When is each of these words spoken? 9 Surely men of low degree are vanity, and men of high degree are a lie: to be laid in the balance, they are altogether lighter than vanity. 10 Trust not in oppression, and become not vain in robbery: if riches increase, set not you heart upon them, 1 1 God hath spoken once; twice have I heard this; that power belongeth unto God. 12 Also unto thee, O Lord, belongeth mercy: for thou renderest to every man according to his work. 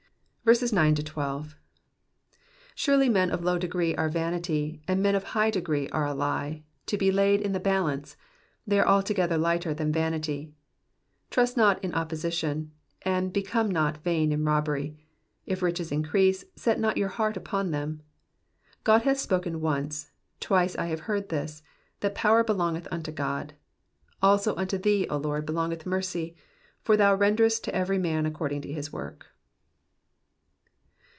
9 0.43 0.93
Surely 2.75 3.07
men 3.07 3.29
of 3.31 3.41
low 3.43 3.57
degree 3.59 3.95
are 3.95 4.09
vanity, 4.09 4.81
and 4.87 4.99
men 5.01 5.13
of 5.15 5.23
high 5.23 5.49
degree 5.51 5.87
are 5.89 6.05
a 6.07 6.13
lie: 6.15 6.61
to 6.87 6.97
be 6.97 7.09
laid 7.11 7.39
in 7.39 7.51
the 7.53 7.59
balance, 7.59 8.17
they 8.67 8.77
are 8.79 8.85
altogether 8.87 9.37
lighter 9.37 9.71
than 9.73 9.91
vanity. 9.93 10.45
10 11.29 11.29
Trust 11.29 11.55
not 11.57 11.81
in 11.83 11.93
oppression, 11.93 12.69
and 13.03 13.31
become 13.31 13.69
not 13.71 14.03
vain 14.03 14.31
in 14.33 14.43
robbery: 14.43 14.97
if 15.45 15.61
riches 15.61 15.89
increase, 15.91 16.43
set 16.55 16.79
not 16.81 16.97
you 16.97 17.07
heart 17.07 17.37
upon 17.37 17.69
them, 17.71 17.89
1 17.89 17.95
1 17.97 18.01
God 18.83 19.01
hath 19.03 19.19
spoken 19.19 19.61
once; 19.61 20.11
twice 20.41 20.73
have 20.75 20.99
I 20.99 21.03
heard 21.03 21.29
this; 21.29 21.61
that 22.01 22.13
power 22.15 22.43
belongeth 22.43 22.87
unto 22.91 23.11
God. 23.13 23.53
12 24.19 24.19
Also 24.37 24.55
unto 24.57 24.77
thee, 24.79 25.05
O 25.09 25.15
Lord, 25.17 25.45
belongeth 25.45 25.85
mercy: 25.85 26.35
for 26.81 26.97
thou 26.97 27.15
renderest 27.15 27.63
to 27.65 27.75
every 27.75 27.99
man 27.99 28.25
according 28.25 28.63
to 28.63 28.73
his 28.73 28.91
work. 28.91 29.27